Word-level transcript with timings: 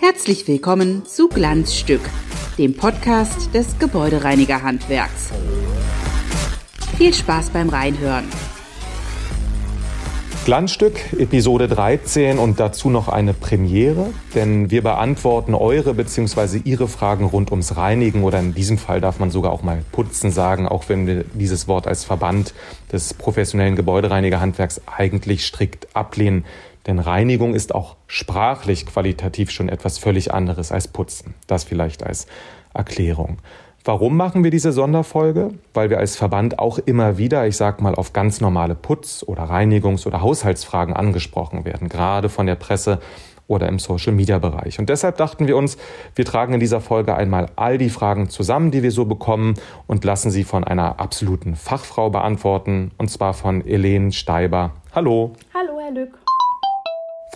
Herzlich 0.00 0.48
willkommen 0.48 1.04
zu 1.04 1.28
Glanzstück, 1.28 2.00
dem 2.56 2.74
Podcast 2.74 3.52
des 3.52 3.78
Gebäudereinigerhandwerks. 3.78 5.30
Viel 6.96 7.12
Spaß 7.12 7.50
beim 7.50 7.68
Reinhören. 7.68 8.24
Glanzstück, 10.48 11.12
Episode 11.18 11.68
13 11.68 12.38
und 12.38 12.58
dazu 12.58 12.88
noch 12.88 13.08
eine 13.08 13.34
Premiere, 13.34 14.14
denn 14.34 14.70
wir 14.70 14.82
beantworten 14.82 15.54
eure 15.54 15.92
bzw. 15.92 16.62
ihre 16.64 16.88
Fragen 16.88 17.26
rund 17.26 17.50
ums 17.50 17.76
Reinigen 17.76 18.24
oder 18.24 18.38
in 18.38 18.54
diesem 18.54 18.78
Fall 18.78 19.02
darf 19.02 19.18
man 19.18 19.30
sogar 19.30 19.52
auch 19.52 19.62
mal 19.62 19.84
putzen 19.92 20.30
sagen, 20.30 20.66
auch 20.66 20.88
wenn 20.88 21.06
wir 21.06 21.24
dieses 21.34 21.68
Wort 21.68 21.86
als 21.86 22.04
Verband 22.04 22.54
des 22.90 23.12
professionellen 23.12 23.76
Gebäudereinigerhandwerks 23.76 24.80
eigentlich 24.86 25.44
strikt 25.44 25.94
ablehnen. 25.94 26.46
Denn 26.86 26.98
Reinigung 26.98 27.54
ist 27.54 27.74
auch 27.74 27.96
sprachlich 28.06 28.86
qualitativ 28.86 29.50
schon 29.50 29.68
etwas 29.68 29.98
völlig 29.98 30.32
anderes 30.32 30.72
als 30.72 30.88
Putzen. 30.88 31.34
Das 31.46 31.64
vielleicht 31.64 32.02
als 32.02 32.26
Erklärung. 32.72 33.36
Warum 33.88 34.18
machen 34.18 34.44
wir 34.44 34.50
diese 34.50 34.70
Sonderfolge? 34.70 35.48
Weil 35.72 35.88
wir 35.88 35.96
als 35.96 36.14
Verband 36.14 36.58
auch 36.58 36.76
immer 36.76 37.16
wieder, 37.16 37.46
ich 37.46 37.56
sag 37.56 37.80
mal, 37.80 37.94
auf 37.94 38.12
ganz 38.12 38.38
normale 38.42 38.74
Putz- 38.74 39.24
oder 39.24 39.44
Reinigungs- 39.44 40.06
oder 40.06 40.20
Haushaltsfragen 40.20 40.94
angesprochen 40.94 41.64
werden, 41.64 41.88
gerade 41.88 42.28
von 42.28 42.44
der 42.44 42.56
Presse 42.56 42.98
oder 43.46 43.66
im 43.66 43.78
Social-Media-Bereich. 43.78 44.78
Und 44.78 44.90
deshalb 44.90 45.16
dachten 45.16 45.46
wir 45.46 45.56
uns, 45.56 45.78
wir 46.14 46.26
tragen 46.26 46.52
in 46.52 46.60
dieser 46.60 46.82
Folge 46.82 47.14
einmal 47.14 47.48
all 47.56 47.78
die 47.78 47.88
Fragen 47.88 48.28
zusammen, 48.28 48.72
die 48.72 48.82
wir 48.82 48.92
so 48.92 49.06
bekommen 49.06 49.54
und 49.86 50.04
lassen 50.04 50.30
sie 50.30 50.44
von 50.44 50.64
einer 50.64 51.00
absoluten 51.00 51.56
Fachfrau 51.56 52.10
beantworten, 52.10 52.90
und 52.98 53.10
zwar 53.10 53.32
von 53.32 53.62
Helene 53.62 54.12
Steiber. 54.12 54.72
Hallo. 54.94 55.32
Hallo, 55.54 55.80
Herr 55.80 55.92
Lück. 55.92 56.17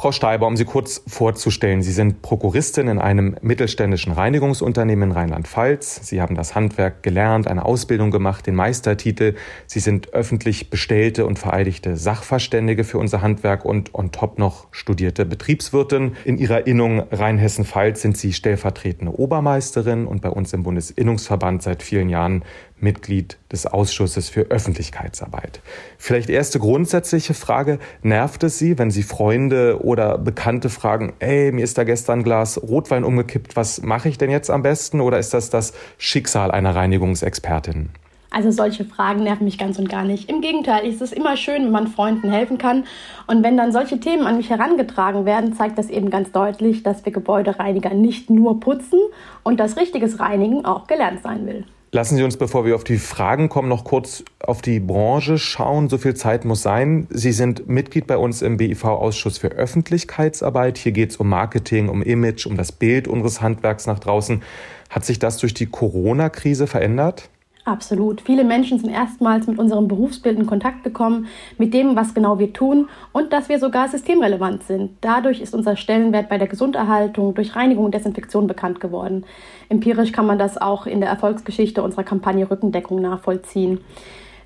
Frau 0.02 0.10
Steiber, 0.10 0.48
um 0.48 0.56
Sie 0.56 0.64
kurz 0.64 1.00
vorzustellen, 1.06 1.80
Sie 1.80 1.92
sind 1.92 2.22
Prokuristin 2.22 2.88
in 2.88 2.98
einem 2.98 3.36
mittelständischen 3.40 4.10
Reinigungsunternehmen 4.10 5.10
in 5.10 5.16
Rheinland-Pfalz. 5.16 6.00
Sie 6.02 6.20
haben 6.20 6.34
das 6.34 6.56
Handwerk 6.56 7.04
gelernt, 7.04 7.46
eine 7.46 7.64
Ausbildung 7.64 8.10
gemacht, 8.10 8.48
den 8.48 8.56
Meistertitel. 8.56 9.36
Sie 9.68 9.78
sind 9.78 10.12
öffentlich 10.12 10.70
bestellte 10.70 11.24
und 11.24 11.38
vereidigte 11.38 11.96
Sachverständige 11.96 12.82
für 12.82 12.98
unser 12.98 13.22
Handwerk 13.22 13.64
und 13.64 13.94
on 13.94 14.10
top 14.10 14.40
noch 14.40 14.66
studierte 14.72 15.24
Betriebswirtin. 15.24 16.16
In 16.24 16.36
Ihrer 16.36 16.66
Innung 16.66 17.04
Rheinhessen-Pfalz 17.12 18.02
sind 18.02 18.16
Sie 18.16 18.32
stellvertretende 18.32 19.16
Obermeisterin 19.16 20.08
und 20.08 20.20
bei 20.20 20.30
uns 20.30 20.52
im 20.52 20.64
Bundesinnungsverband 20.64 21.62
seit 21.62 21.80
vielen 21.80 22.08
Jahren 22.08 22.42
Mitglied 22.82 23.38
des 23.52 23.66
Ausschusses 23.66 24.28
für 24.28 24.42
Öffentlichkeitsarbeit. 24.50 25.60
Vielleicht 25.98 26.28
erste 26.28 26.58
grundsätzliche 26.58 27.32
Frage, 27.32 27.78
nervt 28.02 28.42
es 28.42 28.58
Sie, 28.58 28.76
wenn 28.78 28.90
Sie 28.90 29.04
Freunde 29.04 29.84
oder 29.84 29.91
Bekannte 30.18 30.68
fragen, 30.68 31.12
ey, 31.18 31.52
mir 31.52 31.64
ist 31.64 31.78
da 31.78 31.84
gestern 31.84 32.20
ein 32.20 32.22
Glas 32.22 32.60
Rotwein 32.62 33.04
umgekippt, 33.04 33.56
was 33.56 33.82
mache 33.82 34.08
ich 34.08 34.18
denn 34.18 34.30
jetzt 34.30 34.50
am 34.50 34.62
besten? 34.62 35.00
Oder 35.00 35.18
ist 35.18 35.34
das 35.34 35.50
das 35.50 35.72
Schicksal 35.98 36.50
einer 36.50 36.74
Reinigungsexpertin? 36.74 37.90
Also 38.32 38.50
solche 38.50 38.86
Fragen 38.86 39.24
nerven 39.24 39.44
mich 39.44 39.58
ganz 39.58 39.78
und 39.78 39.90
gar 39.90 40.04
nicht. 40.04 40.30
Im 40.30 40.40
Gegenteil, 40.40 40.86
es 40.88 41.02
ist 41.02 41.12
immer 41.12 41.36
schön, 41.36 41.64
wenn 41.64 41.70
man 41.70 41.86
Freunden 41.88 42.30
helfen 42.30 42.56
kann. 42.56 42.84
Und 43.26 43.44
wenn 43.44 43.58
dann 43.58 43.72
solche 43.72 44.00
Themen 44.00 44.26
an 44.26 44.38
mich 44.38 44.48
herangetragen 44.48 45.26
werden, 45.26 45.52
zeigt 45.52 45.76
das 45.76 45.90
eben 45.90 46.08
ganz 46.08 46.32
deutlich, 46.32 46.82
dass 46.82 47.04
wir 47.04 47.12
Gebäudereiniger 47.12 47.90
nicht 47.90 48.30
nur 48.30 48.58
putzen 48.58 48.98
und 49.42 49.60
das 49.60 49.76
richtiges 49.76 50.18
Reinigen 50.18 50.64
auch 50.64 50.86
gelernt 50.86 51.22
sein 51.22 51.46
will. 51.46 51.66
Lassen 51.94 52.16
Sie 52.16 52.22
uns, 52.22 52.38
bevor 52.38 52.64
wir 52.64 52.74
auf 52.74 52.84
die 52.84 52.96
Fragen 52.96 53.50
kommen, 53.50 53.68
noch 53.68 53.84
kurz 53.84 54.24
auf 54.40 54.62
die 54.62 54.80
Branche 54.80 55.36
schauen. 55.36 55.90
So 55.90 55.98
viel 55.98 56.14
Zeit 56.14 56.46
muss 56.46 56.62
sein. 56.62 57.06
Sie 57.10 57.32
sind 57.32 57.68
Mitglied 57.68 58.06
bei 58.06 58.16
uns 58.16 58.40
im 58.40 58.56
BIV-Ausschuss 58.56 59.36
für 59.36 59.48
Öffentlichkeitsarbeit. 59.48 60.78
Hier 60.78 60.92
geht 60.92 61.10
es 61.10 61.18
um 61.18 61.28
Marketing, 61.28 61.90
um 61.90 62.02
Image, 62.02 62.46
um 62.46 62.56
das 62.56 62.72
Bild 62.72 63.08
unseres 63.08 63.42
Handwerks 63.42 63.86
nach 63.86 63.98
draußen. 63.98 64.42
Hat 64.88 65.04
sich 65.04 65.18
das 65.18 65.36
durch 65.36 65.52
die 65.52 65.66
Corona-Krise 65.66 66.66
verändert? 66.66 67.28
Absolut. 67.64 68.20
Viele 68.20 68.42
Menschen 68.42 68.80
sind 68.80 68.90
erstmals 68.90 69.46
mit 69.46 69.58
unserem 69.58 69.86
Berufsbild 69.86 70.36
in 70.36 70.46
Kontakt 70.46 70.82
gekommen, 70.82 71.28
mit 71.58 71.72
dem, 71.72 71.94
was 71.94 72.12
genau 72.12 72.40
wir 72.40 72.52
tun 72.52 72.88
und 73.12 73.32
dass 73.32 73.48
wir 73.48 73.60
sogar 73.60 73.88
systemrelevant 73.88 74.64
sind. 74.64 74.90
Dadurch 75.00 75.40
ist 75.40 75.54
unser 75.54 75.76
Stellenwert 75.76 76.28
bei 76.28 76.38
der 76.38 76.48
Gesunderhaltung 76.48 77.34
durch 77.34 77.54
Reinigung 77.54 77.84
und 77.84 77.94
Desinfektion 77.94 78.48
bekannt 78.48 78.80
geworden. 78.80 79.24
Empirisch 79.68 80.10
kann 80.10 80.26
man 80.26 80.40
das 80.40 80.60
auch 80.60 80.86
in 80.86 81.00
der 81.00 81.08
Erfolgsgeschichte 81.08 81.84
unserer 81.84 82.02
Kampagne 82.02 82.50
Rückendeckung 82.50 83.00
nachvollziehen. 83.00 83.78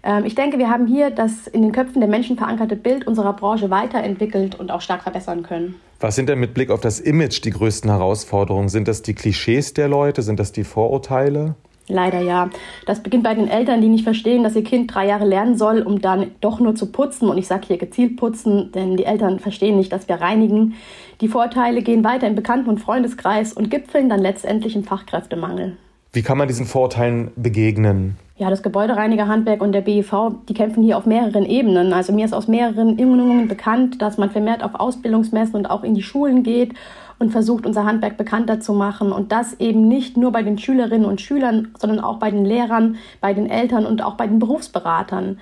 Ähm, 0.02 0.26
ich 0.26 0.34
denke, 0.34 0.58
wir 0.58 0.68
haben 0.68 0.86
hier 0.86 1.08
das 1.10 1.46
in 1.46 1.62
den 1.62 1.72
Köpfen 1.72 2.00
der 2.00 2.10
Menschen 2.10 2.36
verankerte 2.36 2.76
Bild 2.76 3.06
unserer 3.06 3.32
Branche 3.32 3.70
weiterentwickelt 3.70 4.60
und 4.60 4.70
auch 4.70 4.82
stark 4.82 5.02
verbessern 5.02 5.42
können. 5.42 5.76
Was 6.00 6.16
sind 6.16 6.28
denn 6.28 6.38
mit 6.38 6.52
Blick 6.52 6.70
auf 6.70 6.80
das 6.80 7.00
Image 7.00 7.42
die 7.42 7.50
größten 7.50 7.90
Herausforderungen? 7.90 8.68
Sind 8.68 8.88
das 8.88 9.00
die 9.00 9.14
Klischees 9.14 9.72
der 9.72 9.88
Leute? 9.88 10.20
Sind 10.20 10.38
das 10.38 10.52
die 10.52 10.64
Vorurteile? 10.64 11.54
Leider 11.88 12.20
ja. 12.20 12.50
Das 12.84 13.02
beginnt 13.02 13.22
bei 13.22 13.34
den 13.34 13.48
Eltern, 13.48 13.80
die 13.80 13.88
nicht 13.88 14.04
verstehen, 14.04 14.42
dass 14.42 14.56
ihr 14.56 14.64
Kind 14.64 14.92
drei 14.92 15.06
Jahre 15.06 15.24
lernen 15.24 15.56
soll, 15.56 15.82
um 15.82 16.00
dann 16.00 16.32
doch 16.40 16.58
nur 16.58 16.74
zu 16.74 16.90
putzen. 16.90 17.28
Und 17.28 17.38
ich 17.38 17.46
sage 17.46 17.66
hier 17.68 17.78
gezielt 17.78 18.16
putzen, 18.16 18.72
denn 18.72 18.96
die 18.96 19.04
Eltern 19.04 19.38
verstehen 19.38 19.76
nicht, 19.76 19.92
dass 19.92 20.08
wir 20.08 20.16
reinigen. 20.16 20.74
Die 21.20 21.28
Vorteile 21.28 21.82
gehen 21.82 22.02
weiter 22.02 22.26
im 22.26 22.34
Bekannten- 22.34 22.68
und 22.68 22.80
Freundeskreis 22.80 23.52
und 23.52 23.70
gipfeln 23.70 24.08
dann 24.08 24.20
letztendlich 24.20 24.74
im 24.74 24.84
Fachkräftemangel. 24.84 25.76
Wie 26.12 26.22
kann 26.22 26.38
man 26.38 26.48
diesen 26.48 26.66
Vorurteilen 26.66 27.30
begegnen? 27.36 28.16
Ja, 28.38 28.50
das 28.50 28.62
Gebäudereinigerhandwerk 28.62 29.62
und 29.62 29.72
der 29.72 29.80
BEV, 29.80 30.32
die 30.48 30.54
kämpfen 30.54 30.82
hier 30.82 30.98
auf 30.98 31.06
mehreren 31.06 31.46
Ebenen. 31.46 31.92
Also 31.92 32.12
mir 32.12 32.24
ist 32.24 32.34
aus 32.34 32.48
mehreren 32.48 32.98
Innungen 32.98 33.48
bekannt, 33.48 34.02
dass 34.02 34.18
man 34.18 34.30
vermehrt 34.30 34.62
auf 34.62 34.74
Ausbildungsmessen 34.74 35.54
und 35.54 35.66
auch 35.66 35.84
in 35.84 35.94
die 35.94 36.02
Schulen 36.02 36.42
geht 36.42 36.74
und 37.18 37.30
versucht, 37.30 37.66
unser 37.66 37.84
Handwerk 37.84 38.16
bekannter 38.16 38.60
zu 38.60 38.72
machen. 38.72 39.12
Und 39.12 39.32
das 39.32 39.54
eben 39.60 39.88
nicht 39.88 40.16
nur 40.16 40.32
bei 40.32 40.42
den 40.42 40.58
Schülerinnen 40.58 41.06
und 41.06 41.20
Schülern, 41.20 41.68
sondern 41.78 42.00
auch 42.00 42.18
bei 42.18 42.30
den 42.30 42.44
Lehrern, 42.44 42.96
bei 43.20 43.32
den 43.32 43.48
Eltern 43.48 43.86
und 43.86 44.02
auch 44.02 44.14
bei 44.14 44.26
den 44.26 44.38
Berufsberatern. 44.38 45.38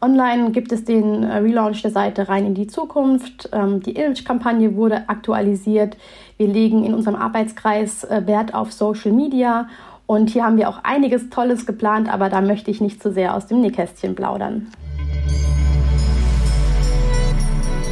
Online 0.00 0.50
gibt 0.50 0.70
es 0.70 0.84
den 0.84 1.22
äh, 1.22 1.38
Relaunch 1.38 1.80
der 1.80 1.90
Seite 1.90 2.28
Rein 2.28 2.44
in 2.44 2.54
die 2.54 2.66
Zukunft. 2.66 3.48
Ähm, 3.52 3.80
die 3.80 3.92
Image-Kampagne 3.92 4.76
wurde 4.76 5.08
aktualisiert. 5.08 5.96
Wir 6.36 6.46
legen 6.46 6.84
in 6.84 6.92
unserem 6.92 7.16
Arbeitskreis 7.16 8.04
äh, 8.04 8.26
Wert 8.26 8.52
auf 8.52 8.72
Social 8.72 9.12
Media. 9.12 9.68
Und 10.06 10.28
hier 10.28 10.44
haben 10.44 10.58
wir 10.58 10.68
auch 10.68 10.80
einiges 10.82 11.30
Tolles 11.30 11.64
geplant, 11.64 12.12
aber 12.12 12.28
da 12.28 12.42
möchte 12.42 12.70
ich 12.70 12.82
nicht 12.82 13.02
zu 13.02 13.10
sehr 13.10 13.34
aus 13.34 13.46
dem 13.46 13.62
Nähkästchen 13.62 14.14
plaudern. 14.14 14.66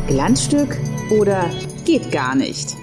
Glanzstück 0.06 0.76
oder 1.18 1.46
geht 1.86 2.12
gar 2.12 2.34
nicht? 2.34 2.81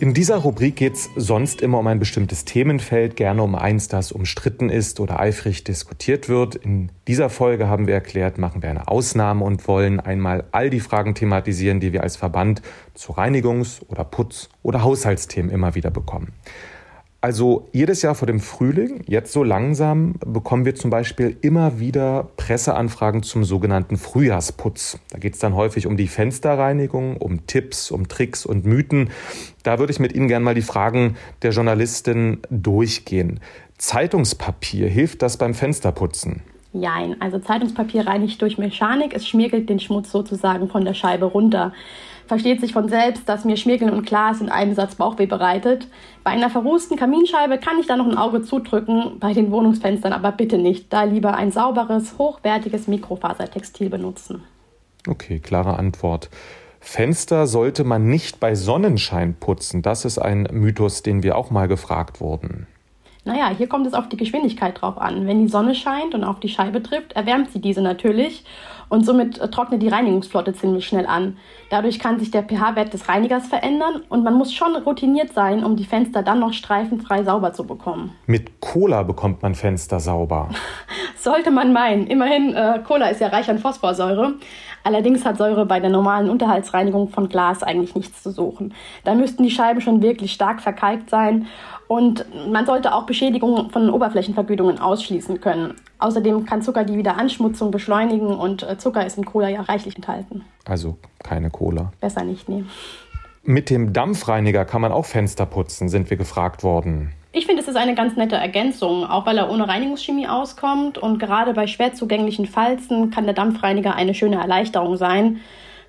In 0.00 0.12
dieser 0.12 0.38
Rubrik 0.38 0.74
geht 0.74 0.94
es 0.94 1.08
sonst 1.14 1.62
immer 1.62 1.78
um 1.78 1.86
ein 1.86 2.00
bestimmtes 2.00 2.44
Themenfeld, 2.44 3.14
gerne 3.14 3.42
um 3.44 3.54
eins, 3.54 3.86
das 3.86 4.10
umstritten 4.10 4.68
ist 4.68 4.98
oder 4.98 5.20
eifrig 5.20 5.62
diskutiert 5.62 6.28
wird. 6.28 6.56
In 6.56 6.90
dieser 7.06 7.30
Folge 7.30 7.68
haben 7.68 7.86
wir 7.86 7.94
erklärt, 7.94 8.36
machen 8.36 8.60
wir 8.60 8.70
eine 8.70 8.88
Ausnahme 8.88 9.44
und 9.44 9.66
wollen 9.68 10.00
einmal 10.00 10.44
all 10.50 10.68
die 10.68 10.80
Fragen 10.80 11.14
thematisieren, 11.14 11.78
die 11.78 11.92
wir 11.92 12.02
als 12.02 12.16
Verband 12.16 12.60
zu 12.94 13.12
Reinigungs- 13.12 13.82
oder 13.88 14.02
Putz- 14.02 14.48
oder 14.64 14.82
Haushaltsthemen 14.82 15.52
immer 15.52 15.76
wieder 15.76 15.92
bekommen. 15.92 16.32
Also 17.24 17.70
jedes 17.72 18.02
Jahr 18.02 18.14
vor 18.14 18.26
dem 18.26 18.38
Frühling, 18.38 19.02
jetzt 19.06 19.32
so 19.32 19.44
langsam, 19.44 20.16
bekommen 20.26 20.66
wir 20.66 20.74
zum 20.74 20.90
Beispiel 20.90 21.38
immer 21.40 21.80
wieder 21.80 22.28
Presseanfragen 22.36 23.22
zum 23.22 23.44
sogenannten 23.44 23.96
Frühjahrsputz. 23.96 24.98
Da 25.08 25.18
geht 25.18 25.32
es 25.32 25.38
dann 25.38 25.54
häufig 25.54 25.86
um 25.86 25.96
die 25.96 26.06
Fensterreinigung, 26.06 27.16
um 27.16 27.46
Tipps, 27.46 27.90
um 27.90 28.08
Tricks 28.08 28.44
und 28.44 28.66
Mythen. 28.66 29.08
Da 29.62 29.78
würde 29.78 29.90
ich 29.90 30.00
mit 30.00 30.12
Ihnen 30.12 30.28
gerne 30.28 30.44
mal 30.44 30.54
die 30.54 30.60
Fragen 30.60 31.16
der 31.40 31.52
Journalistin 31.52 32.42
durchgehen. 32.50 33.40
Zeitungspapier, 33.78 34.90
hilft 34.90 35.22
das 35.22 35.38
beim 35.38 35.54
Fensterputzen? 35.54 36.42
Jein, 36.74 37.20
also 37.20 37.38
Zeitungspapier 37.38 38.06
reinigt 38.06 38.42
durch 38.42 38.58
Mechanik, 38.58 39.14
es 39.14 39.26
schmirgelt 39.26 39.70
den 39.70 39.80
Schmutz 39.80 40.10
sozusagen 40.10 40.68
von 40.68 40.84
der 40.84 40.94
Scheibe 40.94 41.24
runter 41.24 41.72
versteht 42.26 42.60
sich 42.60 42.72
von 42.72 42.88
selbst, 42.88 43.28
dass 43.28 43.44
mir 43.44 43.56
Schmirgeln 43.56 43.92
und 43.92 44.06
Glas 44.06 44.40
in 44.40 44.48
einem 44.48 44.74
Satz 44.74 44.94
Bauchweh 44.94 45.26
bereitet. 45.26 45.88
Bei 46.22 46.30
einer 46.30 46.50
verrußten 46.50 46.96
Kaminscheibe 46.96 47.58
kann 47.58 47.78
ich 47.78 47.86
da 47.86 47.96
noch 47.96 48.06
ein 48.06 48.16
Auge 48.16 48.42
zudrücken, 48.42 49.18
bei 49.20 49.34
den 49.34 49.50
Wohnungsfenstern 49.50 50.12
aber 50.12 50.32
bitte 50.32 50.58
nicht. 50.58 50.92
Da 50.92 51.04
lieber 51.04 51.34
ein 51.34 51.52
sauberes, 51.52 52.16
hochwertiges 52.18 52.88
Mikrofasertextil 52.88 53.90
benutzen. 53.90 54.42
Okay, 55.06 55.38
klare 55.38 55.78
Antwort. 55.78 56.30
Fenster 56.80 57.46
sollte 57.46 57.84
man 57.84 58.08
nicht 58.08 58.40
bei 58.40 58.54
Sonnenschein 58.54 59.34
putzen. 59.34 59.82
Das 59.82 60.04
ist 60.04 60.18
ein 60.18 60.48
Mythos, 60.52 61.02
den 61.02 61.22
wir 61.22 61.36
auch 61.36 61.50
mal 61.50 61.68
gefragt 61.68 62.20
wurden. 62.20 62.66
Naja, 63.24 63.50
hier 63.56 63.68
kommt 63.68 63.86
es 63.86 63.94
auf 63.94 64.08
die 64.08 64.18
Geschwindigkeit 64.18 64.80
drauf 64.80 64.98
an. 64.98 65.26
Wenn 65.26 65.40
die 65.40 65.48
Sonne 65.48 65.74
scheint 65.74 66.14
und 66.14 66.24
auf 66.24 66.40
die 66.40 66.48
Scheibe 66.50 66.82
trifft, 66.82 67.14
erwärmt 67.14 67.50
sie 67.50 67.60
diese 67.60 67.80
natürlich. 67.80 68.44
und 68.88 69.04
somit 69.04 69.38
äh, 69.38 69.48
trocknet 69.50 69.82
die 69.82 69.88
Reinigungsflotte 69.88 70.52
ziemlich 70.52 70.86
schnell 70.86 71.06
an. 71.06 71.36
Dadurch 71.70 71.98
kann 71.98 72.18
sich 72.18 72.30
der 72.30 72.42
pH-Wert 72.42 72.92
des 72.92 73.08
Reinigers 73.08 73.46
verändern 73.46 74.02
und 74.08 74.22
man 74.22 74.34
muss 74.34 74.52
schon 74.52 74.76
routiniert 74.76 75.32
sein, 75.32 75.64
um 75.64 75.76
die 75.76 75.84
Fenster 75.84 76.22
dann 76.22 76.40
noch 76.40 76.52
streifenfrei 76.52 77.24
sauber 77.24 77.52
zu 77.52 77.66
bekommen. 77.66 78.14
Mit 78.26 78.60
Cola 78.60 79.02
bekommt 79.02 79.42
man 79.42 79.54
Fenster 79.54 80.00
sauber. 80.00 80.50
Sollte 81.16 81.50
man 81.50 81.72
meinen. 81.72 82.06
Immerhin, 82.06 82.54
äh, 82.54 82.80
Cola 82.86 83.08
ist 83.08 83.20
ja 83.20 83.28
reich 83.28 83.48
an 83.48 83.58
Phosphorsäure. 83.58 84.34
Allerdings 84.84 85.24
hat 85.24 85.38
Säure 85.38 85.64
bei 85.64 85.80
der 85.80 85.90
normalen 85.90 86.28
Unterhaltsreinigung 86.28 87.08
von 87.08 87.28
Glas 87.28 87.62
eigentlich 87.62 87.94
nichts 87.94 88.22
zu 88.22 88.30
suchen. 88.30 88.74
Da 89.02 89.14
müssten 89.14 89.42
die 89.42 89.50
Scheiben 89.50 89.80
schon 89.80 90.02
wirklich 90.02 90.32
stark 90.32 90.60
verkalkt 90.60 91.08
sein 91.10 91.46
und 91.88 92.26
man 92.50 92.66
sollte 92.66 92.94
auch 92.94 93.06
Beschädigungen 93.06 93.70
von 93.70 93.88
Oberflächenvergütungen 93.88 94.78
ausschließen 94.78 95.40
können. 95.40 95.74
Außerdem 95.98 96.44
kann 96.44 96.60
Zucker 96.62 96.84
die 96.84 96.98
Wiederanschmutzung 96.98 97.70
beschleunigen 97.70 98.28
und 98.28 98.62
äh, 98.62 98.76
Zucker 98.76 99.06
ist 99.06 99.16
in 99.16 99.24
Cola 99.24 99.48
ja 99.48 99.62
reichlich 99.62 99.96
enthalten. 99.96 100.44
Also 100.66 100.98
keine 101.22 101.50
Cola. 101.50 101.92
Besser 102.00 102.24
nicht 102.24 102.48
nehmen. 102.48 102.68
Mit 103.42 103.70
dem 103.70 103.92
Dampfreiniger 103.92 104.64
kann 104.64 104.80
man 104.80 104.92
auch 104.92 105.04
Fenster 105.06 105.46
putzen, 105.46 105.88
sind 105.88 106.10
wir 106.10 106.16
gefragt 106.16 106.62
worden. 106.62 107.12
Ich 107.36 107.46
finde, 107.46 107.62
es 107.62 107.68
ist 107.68 107.74
eine 107.74 107.96
ganz 107.96 108.14
nette 108.16 108.36
Ergänzung, 108.36 109.04
auch 109.04 109.26
weil 109.26 109.36
er 109.38 109.50
ohne 109.50 109.66
Reinigungschemie 109.66 110.28
auskommt. 110.28 110.98
Und 110.98 111.18
gerade 111.18 111.52
bei 111.52 111.66
schwer 111.66 111.92
zugänglichen 111.92 112.46
Falzen 112.46 113.10
kann 113.10 113.24
der 113.24 113.34
Dampfreiniger 113.34 113.96
eine 113.96 114.14
schöne 114.14 114.36
Erleichterung 114.36 114.96
sein. 114.96 115.40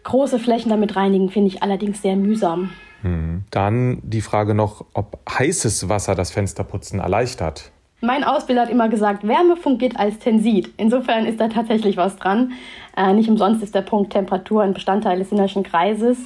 Große 0.06 0.40
Flächen 0.40 0.70
damit 0.70 0.96
reinigen 0.96 1.30
finde 1.30 1.50
ich 1.50 1.62
allerdings 1.62 2.02
sehr 2.02 2.16
mühsam. 2.16 2.72
Hm. 3.04 3.44
Dann 3.52 4.00
die 4.02 4.22
Frage 4.22 4.56
noch, 4.56 4.86
ob 4.96 5.20
heißes 5.30 5.88
Wasser 5.88 6.16
das 6.16 6.32
Fensterputzen 6.32 7.00
erleichtert. 7.00 7.72
Mein 8.02 8.24
Ausbilder 8.24 8.64
hat 8.64 8.72
immer 8.72 8.90
gesagt, 8.90 9.28
Wärme 9.28 9.56
fungiert 9.56 9.98
als 9.98 10.18
Tensit. 10.18 10.72
Insofern 10.78 11.28
ist 11.28 11.40
da 11.40 11.48
tatsächlich 11.48 11.96
was 11.96 12.16
dran. 12.16 12.54
Äh, 12.98 13.14
nicht 13.14 13.30
umsonst 13.30 13.62
ist 13.62 13.76
der 13.76 13.84
Punkt 13.84 14.14
Temperatur 14.14 14.64
ein 14.64 14.74
Bestandteil 14.74 15.20
des 15.20 15.32
innerschen 15.32 15.62
Kreises. 15.62 16.18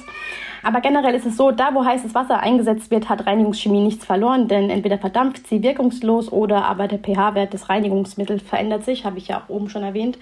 Aber 0.62 0.80
generell 0.80 1.14
ist 1.14 1.26
es 1.26 1.36
so, 1.36 1.50
da 1.50 1.74
wo 1.74 1.84
heißes 1.84 2.14
Wasser 2.14 2.40
eingesetzt 2.40 2.90
wird, 2.90 3.08
hat 3.08 3.26
Reinigungschemie 3.26 3.80
nichts 3.80 4.04
verloren, 4.04 4.48
denn 4.48 4.70
entweder 4.70 4.98
verdampft 4.98 5.46
sie 5.46 5.62
wirkungslos 5.62 6.30
oder 6.30 6.64
aber 6.64 6.88
der 6.88 6.98
pH-Wert 6.98 7.52
des 7.52 7.68
Reinigungsmittels 7.68 8.42
verändert 8.42 8.84
sich, 8.84 9.04
habe 9.04 9.18
ich 9.18 9.28
ja 9.28 9.38
auch 9.38 9.48
oben 9.48 9.68
schon 9.68 9.82
erwähnt. 9.82 10.18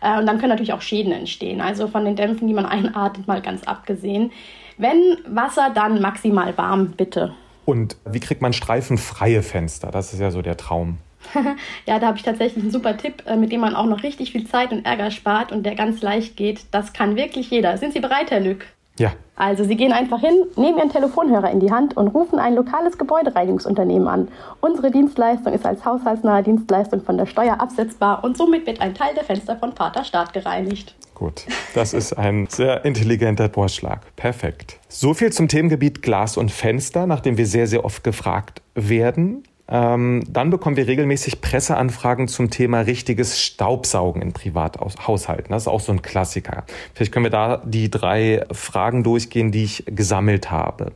Äh, 0.00 0.18
und 0.18 0.26
dann 0.26 0.38
können 0.38 0.50
natürlich 0.50 0.72
auch 0.72 0.82
Schäden 0.82 1.12
entstehen, 1.12 1.60
also 1.60 1.88
von 1.88 2.04
den 2.04 2.16
Dämpfen, 2.16 2.46
die 2.46 2.54
man 2.54 2.66
einatmet, 2.66 3.26
mal 3.26 3.42
ganz 3.42 3.64
abgesehen. 3.64 4.32
Wenn 4.78 5.18
Wasser, 5.26 5.70
dann 5.74 6.00
maximal 6.00 6.56
warm, 6.56 6.92
bitte. 6.92 7.34
Und 7.66 7.96
wie 8.04 8.20
kriegt 8.20 8.40
man 8.40 8.52
streifenfreie 8.52 9.42
Fenster? 9.42 9.90
Das 9.90 10.12
ist 10.12 10.20
ja 10.20 10.30
so 10.30 10.42
der 10.42 10.56
Traum. 10.56 10.98
ja, 11.86 11.98
da 11.98 12.06
habe 12.08 12.16
ich 12.16 12.22
tatsächlich 12.22 12.64
einen 12.64 12.72
super 12.72 12.96
Tipp, 12.96 13.22
äh, 13.26 13.36
mit 13.36 13.52
dem 13.52 13.60
man 13.60 13.74
auch 13.74 13.86
noch 13.86 14.02
richtig 14.02 14.32
viel 14.32 14.46
Zeit 14.46 14.72
und 14.72 14.86
Ärger 14.86 15.10
spart 15.10 15.52
und 15.52 15.64
der 15.64 15.74
ganz 15.74 16.00
leicht 16.00 16.36
geht. 16.36 16.64
Das 16.70 16.92
kann 16.92 17.16
wirklich 17.16 17.50
jeder. 17.50 17.76
Sind 17.76 17.92
Sie 17.92 18.00
bereit, 18.00 18.30
Herr 18.30 18.40
Lück? 18.40 18.66
Ja. 19.00 19.12
Also 19.34 19.64
Sie 19.64 19.76
gehen 19.76 19.92
einfach 19.92 20.20
hin, 20.20 20.44
nehmen 20.56 20.76
Ihren 20.76 20.90
Telefonhörer 20.90 21.50
in 21.50 21.58
die 21.60 21.72
Hand 21.72 21.96
und 21.96 22.08
rufen 22.08 22.38
ein 22.38 22.54
lokales 22.54 22.98
Gebäudereinigungsunternehmen 22.98 24.06
an. 24.06 24.28
Unsere 24.60 24.90
Dienstleistung 24.90 25.54
ist 25.54 25.64
als 25.64 25.86
haushaltsnahe 25.86 26.42
Dienstleistung 26.42 27.00
von 27.00 27.16
der 27.16 27.24
Steuer 27.24 27.58
absetzbar 27.58 28.22
und 28.22 28.36
somit 28.36 28.66
wird 28.66 28.82
ein 28.82 28.94
Teil 28.94 29.14
der 29.14 29.24
Fenster 29.24 29.56
von 29.56 29.72
Vater 29.72 30.04
Staat 30.04 30.34
gereinigt. 30.34 30.94
Gut, 31.14 31.46
das 31.74 31.94
ist 31.94 32.12
ein 32.12 32.46
sehr 32.48 32.84
intelligenter 32.84 33.48
Vorschlag. 33.48 34.02
Perfekt. 34.16 34.78
So 34.88 35.14
viel 35.14 35.32
zum 35.32 35.48
Themengebiet 35.48 36.02
Glas 36.02 36.36
und 36.36 36.50
Fenster, 36.50 37.06
nachdem 37.06 37.38
wir 37.38 37.46
sehr, 37.46 37.66
sehr 37.66 37.86
oft 37.86 38.04
gefragt 38.04 38.60
werden. 38.74 39.44
Ähm, 39.70 40.24
dann 40.28 40.50
bekommen 40.50 40.76
wir 40.76 40.88
regelmäßig 40.88 41.40
Presseanfragen 41.40 42.26
zum 42.26 42.50
Thema 42.50 42.80
richtiges 42.80 43.40
Staubsaugen 43.40 44.20
in 44.20 44.32
Privathaushalten. 44.32 45.52
Das 45.52 45.62
ist 45.62 45.68
auch 45.68 45.80
so 45.80 45.92
ein 45.92 46.02
Klassiker. 46.02 46.64
Vielleicht 46.94 47.12
können 47.12 47.24
wir 47.24 47.30
da 47.30 47.62
die 47.64 47.90
drei 47.90 48.44
Fragen 48.50 49.04
durchgehen, 49.04 49.52
die 49.52 49.64
ich 49.64 49.84
gesammelt 49.86 50.50
habe. 50.50 50.92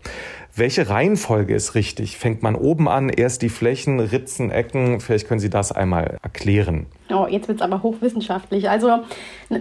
Welche 0.56 0.88
Reihenfolge 0.88 1.54
ist 1.54 1.74
richtig? 1.74 2.16
Fängt 2.16 2.42
man 2.42 2.54
oben 2.54 2.88
an, 2.88 3.08
erst 3.08 3.42
die 3.42 3.48
Flächen, 3.48 4.00
Ritzen, 4.00 4.50
Ecken? 4.50 5.00
Vielleicht 5.00 5.28
können 5.28 5.40
Sie 5.40 5.50
das 5.50 5.72
einmal 5.72 6.18
erklären. 6.22 6.86
Oh, 7.10 7.26
jetzt 7.28 7.48
wird 7.48 7.58
es 7.58 7.62
aber 7.62 7.82
hochwissenschaftlich. 7.82 8.70
Also 8.70 9.00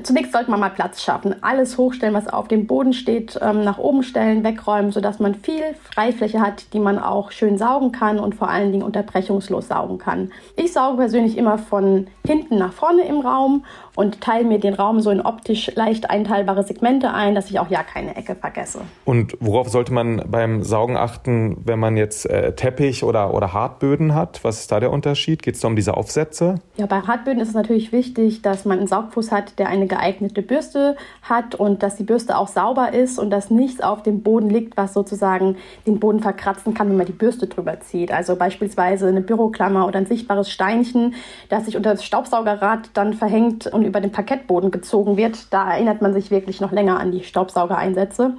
zunächst 0.04 0.32
sollte 0.32 0.50
man 0.50 0.62
mal 0.62 0.70
Platz 0.70 1.04
schaffen. 1.04 1.36
Alles 1.44 1.78
hochstellen, 1.78 2.14
was 2.14 2.28
auf 2.28 2.48
dem 2.48 2.68
Boden 2.68 2.94
steht, 2.94 3.38
ähm, 3.42 3.66
nach 3.66 3.78
oben 3.78 4.04
stellen, 4.04 4.46
wegräumen, 4.46 4.94
sodass 4.94 5.20
man 5.20 5.36
viel 5.36 5.62
Freifläche 5.84 6.40
hat, 6.40 6.74
die 6.74 6.80
man 6.80 6.98
auch 6.98 7.32
schön 7.32 7.58
saugen 7.58 7.92
kann 7.92 8.18
und 8.18 8.36
vor 8.36 8.50
allen 8.50 8.72
Dingen 8.72 8.84
unterbrechungslos 8.84 9.68
saugen 9.68 9.98
kann. 9.98 10.32
Ich 10.56 10.72
sauge 10.72 10.98
persönlich 10.98 11.38
immer 11.38 11.58
von 11.58 12.08
hinten 12.26 12.58
nach 12.58 12.72
vorne 12.72 13.06
im 13.06 13.20
Raum 13.20 13.66
und 13.96 14.22
teile 14.22 14.46
mir 14.46 14.60
den 14.60 14.74
Raum 14.74 15.02
so 15.02 15.10
in 15.12 15.22
optisch 15.22 15.72
leicht 15.76 16.10
einteilbare 16.10 16.64
Segmente 16.64 17.14
ein, 17.14 17.36
dass 17.36 17.50
ich 17.50 17.60
auch 17.60 17.70
ja 17.70 17.84
keine 17.84 18.16
Ecke 18.16 18.36
vergesse. 18.36 18.82
Und 19.06 19.38
worauf 19.40 19.70
sollte 19.70 19.94
man 19.94 20.24
beim 20.28 20.64
Saugen 20.64 20.98
achten, 20.98 21.58
wenn 21.64 21.80
man 21.80 21.98
jetzt 21.98 22.30
äh, 22.30 22.54
Teppich 22.56 23.04
oder, 23.04 23.34
oder 23.34 23.54
Hartböden 23.54 24.16
hat? 24.16 24.44
Was 24.44 24.62
ist 24.62 24.72
da 24.72 24.80
der 24.80 24.92
Unterschied? 24.92 25.44
Geht 25.44 25.56
es 25.56 25.62
da 25.62 25.68
um 25.68 25.76
diese 25.76 25.96
Aufsätze? 25.96 26.56
Ja, 26.76 26.88
bei 26.88 27.02
Hartböden 27.02 27.40
ist 27.40 27.50
es 27.50 27.54
natürlich 27.54 27.92
wichtig, 27.92 28.42
dass 28.42 28.66
man 28.66 28.80
einen 28.80 28.88
Saugfuß 28.88 29.32
hat, 29.32 29.60
der 29.60 29.70
eine 29.70 29.86
geeignete 29.86 30.42
Bürste 30.42 30.96
hat 31.22 31.54
und 31.56 31.84
dass 31.84 31.96
die 31.96 32.04
Bürste 32.04 32.38
auch 32.38 32.48
sauber 32.48 32.94
ist 32.94 33.20
und 33.20 33.30
dass 33.30 33.52
nichts 33.52 33.82
auf 33.82 34.02
dem 34.02 34.24
Boden 34.24 34.50
liegt, 34.50 34.76
was 34.76 34.94
sozusagen 34.94 35.58
den 35.86 36.00
Boden 36.00 36.20
verkratzen 36.20 36.74
kann, 36.74 36.90
wenn 36.90 36.98
man 36.98 37.06
die 37.06 37.12
Bürste 37.12 37.48
drüber 37.48 37.80
zieht. 37.82 38.12
Also 38.12 38.36
beispielsweise 38.36 39.08
eine 39.08 39.22
Büroklammer 39.22 39.88
oder 39.88 40.00
ein 40.00 40.08
sichtbares 40.08 40.50
Steinchen, 40.50 41.14
das 41.50 41.66
sich 41.66 41.78
unter 41.78 41.92
das 41.92 42.04
Staubsaugerrad 42.04 42.90
dann 42.94 43.14
verhängt 43.14 43.68
und 43.68 43.83
über 43.86 44.02
den 44.02 44.12
Parkettboden 44.12 44.72
gezogen 44.72 45.18
wird. 45.18 45.54
Da 45.54 45.72
erinnert 45.72 46.02
man 46.02 46.14
sich 46.14 46.32
wirklich 46.32 46.62
noch 46.62 46.72
länger 46.72 47.00
an 47.00 47.12
die 47.12 47.24
Staubsaugereinsätze. 47.24 48.34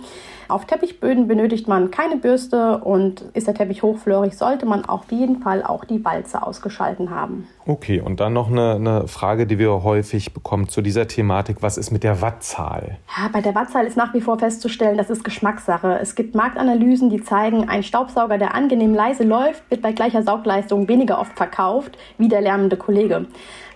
Auf 0.48 0.66
Teppichböden 0.66 1.26
benötigt 1.26 1.68
man 1.68 1.90
keine 1.90 2.16
Bürste 2.16 2.78
und 2.78 3.22
ist 3.32 3.46
der 3.46 3.54
Teppich 3.54 3.82
hochflörig, 3.82 4.36
sollte 4.36 4.66
man 4.66 4.84
auf 4.84 5.10
jeden 5.10 5.40
Fall 5.40 5.62
auch 5.62 5.84
die 5.84 6.04
Walze 6.04 6.42
ausgeschalten 6.42 7.10
haben. 7.10 7.48
Okay, 7.66 8.00
und 8.00 8.20
dann 8.20 8.34
noch 8.34 8.50
eine, 8.50 8.74
eine 8.74 9.08
Frage, 9.08 9.46
die 9.46 9.58
wir 9.58 9.82
häufig 9.82 10.34
bekommen 10.34 10.68
zu 10.68 10.82
dieser 10.82 11.08
Thematik. 11.08 11.58
Was 11.60 11.78
ist 11.78 11.90
mit 11.90 12.04
der 12.04 12.20
Wattzahl? 12.20 12.98
Ja, 13.16 13.28
bei 13.32 13.40
der 13.40 13.54
Wattzahl 13.54 13.86
ist 13.86 13.96
nach 13.96 14.12
wie 14.12 14.20
vor 14.20 14.38
festzustellen, 14.38 14.98
das 14.98 15.08
ist 15.08 15.24
Geschmackssache. 15.24 15.98
Es 16.00 16.14
gibt 16.14 16.34
Marktanalysen, 16.34 17.08
die 17.08 17.22
zeigen, 17.22 17.68
ein 17.68 17.82
Staubsauger, 17.82 18.36
der 18.36 18.54
angenehm 18.54 18.94
leise 18.94 19.24
läuft, 19.24 19.68
wird 19.70 19.80
bei 19.80 19.92
gleicher 19.92 20.22
Saugleistung 20.22 20.88
weniger 20.88 21.18
oft 21.18 21.36
verkauft 21.36 21.96
wie 22.18 22.28
der 22.28 22.42
lärmende 22.42 22.76
Kollege. 22.76 23.26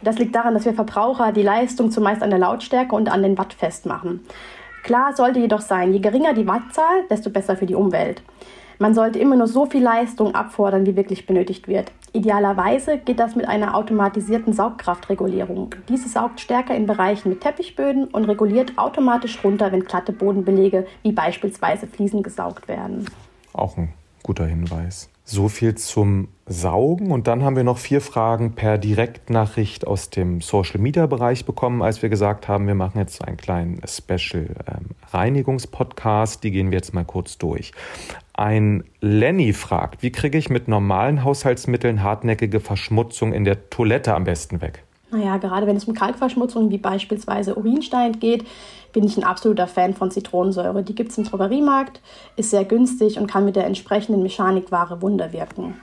Das 0.03 0.19
liegt 0.19 0.35
daran, 0.35 0.55
dass 0.55 0.65
wir 0.65 0.75
Verbraucher 0.75 1.33
die 1.33 1.43
Leistung 1.43 1.91
zumeist 1.91 2.23
an 2.23 2.31
der 2.31 2.39
Lautstärke 2.39 2.95
und 2.95 3.11
an 3.11 3.23
den 3.23 3.39
Watt 3.39 3.53
festmachen. 3.53 4.21
Klar 4.83 5.15
sollte 5.15 5.41
jedoch 5.41 5.61
sein, 5.61 5.93
je 5.93 5.99
geringer 5.99 6.35
die 6.35 6.47
Wattzahl, 6.47 7.05
desto 7.11 7.31
besser 7.31 7.57
für 7.57 7.67
die 7.67 7.75
Umwelt. 7.75 8.23
Man 8.81 8.95
sollte 8.95 9.19
immer 9.19 9.35
nur 9.35 9.49
so 9.49 9.67
viel 9.67 9.83
Leistung 9.83 10.37
abfordern, 10.37 10.87
wie 10.87 10.95
wirklich 10.95 11.27
benötigt 11.27 11.67
wird. 11.67 11.91
Idealerweise 12.13 12.99
geht 12.99 13.19
das 13.19 13.35
mit 13.35 13.49
einer 13.49 13.75
automatisierten 13.75 14.53
Saugkraftregulierung. 14.53 15.75
Diese 15.89 16.09
saugt 16.09 16.41
stärker 16.41 16.77
in 16.77 16.87
Bereichen 16.87 17.29
mit 17.29 17.41
Teppichböden 17.41 18.05
und 18.05 18.25
reguliert 18.25 18.79
automatisch 18.79 19.43
runter, 19.43 19.73
wenn 19.73 19.85
glatte 19.85 20.13
Bodenbelege 20.13 20.87
wie 21.03 21.13
beispielsweise 21.13 21.89
Fliesen 21.89 22.23
gesaugt 22.23 22.69
werden. 22.69 23.07
Auch 23.53 23.77
ein 23.77 23.93
guter 24.23 24.47
Hinweis. 24.47 25.11
So 25.25 25.49
viel 25.49 25.75
zum 25.75 26.29
Saugen. 26.49 27.11
Und 27.11 27.27
dann 27.27 27.45
haben 27.45 27.57
wir 27.57 27.65
noch 27.65 27.79
vier 27.79 28.01
Fragen 28.01 28.53
per 28.53 28.79
Direktnachricht 28.79 29.87
aus 29.87 30.11
dem 30.11 30.41
Social 30.41 30.81
Media 30.81 31.07
Bereich 31.07 31.45
bekommen, 31.45 31.83
als 31.83 32.03
wir 32.03 32.09
gesagt 32.09 32.49
haben, 32.49 32.67
wir 32.67 32.75
machen 32.75 32.99
jetzt 32.99 33.23
einen 33.27 33.37
kleinen 33.37 33.81
Special 33.87 34.47
ähm, 34.67 34.91
Reinigungspodcast. 35.13 36.43
Die 36.43 36.51
gehen 36.51 36.71
wir 36.71 36.79
jetzt 36.79 36.95
mal 36.95 37.05
kurz 37.05 37.39
durch. 37.39 37.73
Ein 38.33 38.85
Lenny 39.01 39.53
fragt, 39.53 40.03
wie 40.03 40.13
kriege 40.13 40.39
ich 40.39 40.49
mit 40.49 40.69
normalen 40.69 41.25
Haushaltsmitteln 41.25 42.03
hartnäckige 42.03 42.61
Verschmutzung 42.61 43.33
in 43.33 43.45
der 43.45 43.69
Toilette 43.71 44.15
am 44.15 44.25
besten 44.25 44.61
weg? 44.61 44.85
Naja, 45.11 45.39
gerade 45.39 45.67
wenn 45.67 45.77
es 45.77 45.85
um 45.85 45.95
Kalkverschmutzung 45.95 46.71
wie 46.71 46.79
beispielsweise 46.79 47.57
Urinstein 47.57 48.21
geht, 48.21 48.47
bin 48.93 49.05
ich 49.05 49.17
ein 49.17 49.25
absoluter 49.25 49.67
Fan 49.67 49.95
von 49.95 50.11
Zitronensäure. 50.11 50.83
Die 50.83 50.95
gibt 50.95 51.13
es 51.13 51.19
im 51.19 51.25
Drogeriemarkt, 51.25 52.01
ist 52.37 52.51
sehr 52.51 52.65
günstig 52.65 53.19
und 53.19 53.27
kann 53.27 53.45
mit 53.45 53.57
der 53.57 53.67
entsprechenden 53.67 54.23
Mechanikware 54.23 55.01
Wunder 55.01 55.33
wirken. 55.33 55.75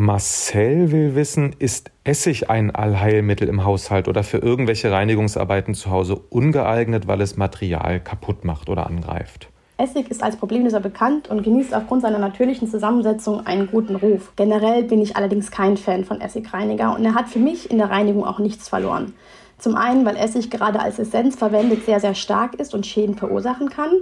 Marcel 0.00 0.92
will 0.92 1.14
wissen, 1.14 1.54
ist 1.58 1.90
Essig 2.04 2.48
ein 2.48 2.74
Allheilmittel 2.74 3.46
im 3.46 3.64
Haushalt 3.64 4.08
oder 4.08 4.24
für 4.24 4.38
irgendwelche 4.38 4.90
Reinigungsarbeiten 4.90 5.74
zu 5.74 5.90
Hause 5.90 6.16
ungeeignet, 6.16 7.06
weil 7.06 7.20
es 7.20 7.36
Material 7.36 8.00
kaputt 8.00 8.46
macht 8.46 8.70
oder 8.70 8.86
angreift? 8.86 9.50
Essig 9.76 10.10
ist 10.10 10.22
als 10.22 10.36
Problemlöser 10.36 10.80
bekannt 10.80 11.28
und 11.28 11.42
genießt 11.42 11.74
aufgrund 11.74 12.00
seiner 12.00 12.18
natürlichen 12.18 12.66
Zusammensetzung 12.66 13.46
einen 13.46 13.66
guten 13.66 13.94
Ruf. 13.94 14.32
Generell 14.36 14.84
bin 14.84 15.02
ich 15.02 15.16
allerdings 15.16 15.50
kein 15.50 15.76
Fan 15.76 16.06
von 16.06 16.22
Essigreiniger 16.22 16.96
und 16.96 17.04
er 17.04 17.14
hat 17.14 17.28
für 17.28 17.38
mich 17.38 17.70
in 17.70 17.76
der 17.76 17.90
Reinigung 17.90 18.24
auch 18.24 18.38
nichts 18.38 18.70
verloren. 18.70 19.12
Zum 19.58 19.74
einen, 19.74 20.06
weil 20.06 20.16
Essig 20.16 20.50
gerade 20.50 20.80
als 20.80 20.98
Essenz 20.98 21.36
verwendet 21.36 21.84
sehr, 21.84 22.00
sehr 22.00 22.14
stark 22.14 22.54
ist 22.54 22.74
und 22.74 22.86
Schäden 22.86 23.16
verursachen 23.16 23.68
kann. 23.68 23.92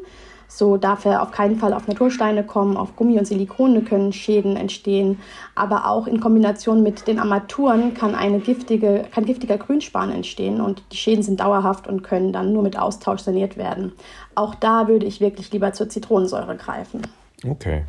So 0.51 0.79
darf 0.79 1.05
er 1.05 1.23
auf 1.23 1.31
keinen 1.31 1.57
Fall 1.57 1.75
auf 1.75 1.87
Natursteine 1.87 2.43
kommen, 2.43 2.77
auf 2.77 2.97
Gummi 2.97 3.19
und 3.19 3.27
Silikone 3.27 3.83
können 3.83 4.13
Schäden 4.13 4.57
entstehen. 4.57 5.21
Aber 5.55 5.89
auch 5.89 6.07
in 6.07 6.21
Kombination 6.21 6.83
mit 6.83 7.07
den 7.07 7.19
Armaturen 7.19 7.93
kann, 7.95 8.15
eine 8.15 8.41
giftige, 8.41 9.05
kann 9.13 9.27
giftiger 9.27 9.59
Grünspan 9.59 10.11
entstehen 10.11 10.61
und 10.61 10.83
die 10.91 10.97
Schäden 10.97 11.23
sind 11.23 11.41
dauerhaft 11.41 11.87
und 11.87 12.03
können 12.03 12.33
dann 12.33 12.53
nur 12.53 12.63
mit 12.63 12.79
Austausch 12.79 13.21
saniert 13.21 13.59
werden. 13.59 13.93
Auch 14.35 14.55
da 14.55 14.89
würde 14.89 15.07
ich 15.07 15.21
wirklich 15.21 15.53
lieber 15.53 15.75
zur 15.75 15.91
Zitronensäure 15.91 16.57
greifen. 16.57 17.03
Okay, 17.47 17.85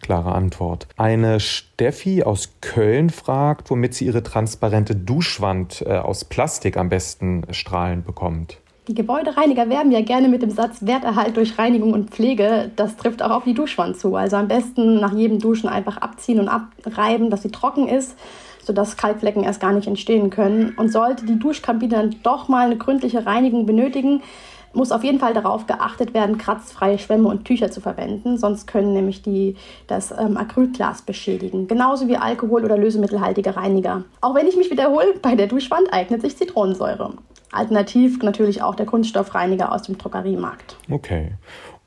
klare 0.00 0.32
Antwort. 0.32 0.86
Eine 0.96 1.40
Steffi 1.40 2.22
aus 2.22 2.50
Köln 2.60 3.10
fragt, 3.10 3.70
womit 3.70 3.94
sie 3.94 4.06
ihre 4.06 4.22
transparente 4.22 4.94
Duschwand 4.94 5.82
äh, 5.86 5.96
aus 5.96 6.24
Plastik 6.24 6.76
am 6.76 6.88
besten 6.88 7.42
strahlend 7.50 8.06
bekommt. 8.06 8.58
Die 8.88 8.94
Gebäudereiniger 8.94 9.68
werben 9.68 9.92
ja 9.92 10.00
gerne 10.00 10.28
mit 10.28 10.42
dem 10.42 10.50
Satz 10.50 10.78
Werterhalt 10.84 11.36
durch 11.36 11.56
Reinigung 11.56 11.92
und 11.92 12.10
Pflege. 12.10 12.72
Das 12.74 12.96
trifft 12.96 13.22
auch 13.22 13.30
auf 13.30 13.44
die 13.44 13.54
Duschwand 13.54 13.96
zu. 13.96 14.16
Also 14.16 14.34
am 14.34 14.48
besten 14.48 14.98
nach 14.98 15.14
jedem 15.14 15.38
Duschen 15.38 15.68
einfach 15.68 15.98
abziehen 15.98 16.40
und 16.40 16.48
abreiben, 16.48 17.30
dass 17.30 17.42
sie 17.42 17.52
trocken 17.52 17.86
ist, 17.86 18.18
sodass 18.60 18.96
Kalkflecken 18.96 19.44
erst 19.44 19.60
gar 19.60 19.72
nicht 19.72 19.86
entstehen 19.86 20.30
können. 20.30 20.74
Und 20.76 20.90
sollte 20.90 21.26
die 21.26 21.38
Duschkabine 21.38 21.94
dann 21.94 22.16
doch 22.24 22.48
mal 22.48 22.66
eine 22.66 22.76
gründliche 22.76 23.24
Reinigung 23.24 23.66
benötigen, 23.66 24.20
muss 24.72 24.90
auf 24.90 25.04
jeden 25.04 25.20
Fall 25.20 25.34
darauf 25.34 25.68
geachtet 25.68 26.12
werden, 26.12 26.38
kratzfreie 26.38 26.98
Schwämme 26.98 27.28
und 27.28 27.44
Tücher 27.44 27.70
zu 27.70 27.80
verwenden, 27.80 28.36
sonst 28.36 28.66
können 28.66 28.94
nämlich 28.94 29.22
die 29.22 29.54
das 29.86 30.10
ähm, 30.10 30.36
Acrylglas 30.36 31.02
beschädigen. 31.02 31.68
Genauso 31.68 32.08
wie 32.08 32.16
Alkohol- 32.16 32.64
oder 32.64 32.78
lösemittelhaltige 32.78 33.54
Reiniger. 33.54 34.04
Auch 34.22 34.34
wenn 34.34 34.48
ich 34.48 34.56
mich 34.56 34.70
wiederhole, 34.72 35.14
bei 35.20 35.36
der 35.36 35.46
Duschwand 35.46 35.92
eignet 35.92 36.22
sich 36.22 36.36
Zitronensäure. 36.36 37.12
Alternativ 37.52 38.22
natürlich 38.22 38.62
auch 38.62 38.74
der 38.74 38.86
Kunststoffreiniger 38.86 39.72
aus 39.72 39.82
dem 39.82 39.98
Drogeriemarkt. 39.98 40.76
Okay. 40.90 41.32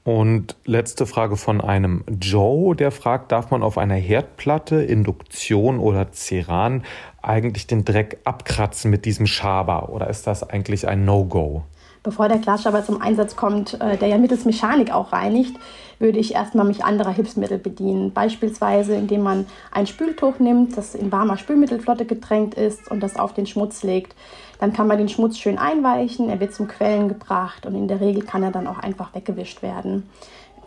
Und 0.04 0.56
letzte 0.66 1.08
Frage 1.08 1.36
von 1.36 1.62
einem 1.62 2.04
Joe, 2.22 2.76
der 2.76 2.92
fragt, 2.92 3.32
darf 3.32 3.50
man 3.50 3.64
auf 3.64 3.80
einer 3.80 3.96
Herdplatte, 3.96 4.76
Induktion 4.76 5.80
oder 5.80 6.12
Ceran 6.12 6.84
eigentlich 7.24 7.66
den 7.66 7.86
Dreck 7.86 8.20
abkratzen 8.24 8.92
mit 8.92 9.06
diesem 9.06 9.26
Schaber 9.26 9.90
oder 9.90 10.08
ist 10.08 10.28
das 10.28 10.48
eigentlich 10.48 10.88
ein 10.88 11.06
No-Go? 11.06 11.64
Bevor 12.06 12.30
der 12.30 12.38
Glasschaber 12.38 12.86
zum 12.86 13.02
Einsatz 13.02 13.36
kommt, 13.36 13.82
äh, 13.82 13.98
der 13.98 14.08
ja 14.08 14.18
mittels 14.18 14.46
Mechanik 14.46 14.94
auch 14.94 15.12
reinigt, 15.12 15.58
würde 16.00 16.20
ich 16.20 16.36
erstmal 16.36 16.66
mich 16.66 16.86
anderer 16.86 17.12
Hilfsmittel 17.12 17.58
bedienen. 17.58 18.14
Beispielsweise, 18.14 18.96
indem 18.96 19.24
man 19.24 19.46
ein 19.72 19.88
Spültuch 19.88 20.40
nimmt, 20.40 20.78
das 20.78 20.94
in 20.94 21.12
warmer 21.12 21.38
Spülmittelflotte 21.38 22.06
getränkt 22.06 22.54
ist 22.54 22.90
und 22.92 23.02
das 23.02 23.18
auf 23.18 23.34
den 23.34 23.48
Schmutz 23.48 23.84
legt. 23.84 24.16
Dann 24.60 24.72
kann 24.72 24.88
man 24.88 24.98
den 24.98 25.10
Schmutz 25.10 25.38
schön 25.38 25.58
einweichen, 25.58 26.30
er 26.30 26.40
wird 26.40 26.54
zum 26.54 26.68
Quellen 26.68 27.10
gebracht 27.10 27.66
und 27.66 27.76
in 27.76 27.88
der 27.88 28.00
Regel 28.00 28.24
kann 28.24 28.44
er 28.44 28.52
dann 28.52 28.68
auch 28.68 28.80
einfach 28.80 29.14
weggewischt 29.14 29.62
werden. 29.62 30.08